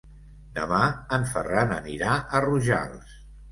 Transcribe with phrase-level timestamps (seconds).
[0.55, 0.79] Demà
[1.19, 3.17] en Ferran anirà a Rojals.